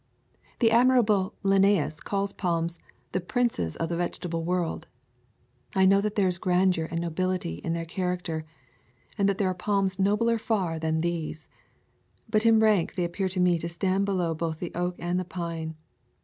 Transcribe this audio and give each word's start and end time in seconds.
The 0.57 0.71
admirable 0.71 1.35
Linneus 1.43 1.99
calls 2.03 2.33
palms 2.33 2.79
"the 3.11 3.21
princes 3.21 3.75
of 3.75 3.87
the 3.89 3.95
vegetable 3.95 4.43
world." 4.43 4.87
I 5.75 5.85
know 5.85 6.01
that 6.01 6.15
there 6.15 6.27
is 6.27 6.39
grandeur 6.39 6.85
and 6.89 6.99
nobility 7.01 7.59
in 7.63 7.73
their 7.73 7.85
char 7.85 8.17
acter, 8.17 8.43
and 9.15 9.29
that 9.29 9.37
there 9.37 9.47
are 9.47 9.53
palms 9.53 9.99
nobler 9.99 10.39
far 10.39 10.79
than 10.79 11.01
these. 11.01 11.49
But 12.27 12.47
in 12.47 12.59
rank 12.59 12.95
they 12.95 13.03
appear 13.05 13.29
to 13.29 13.39
me 13.39 13.59
to 13.59 13.69
stand 13.69 14.05
below 14.05 14.33
both 14.33 14.57
the 14.57 14.73
oak 14.73 14.95
and 14.97 15.19
the 15.19 15.23
pine. 15.23 15.75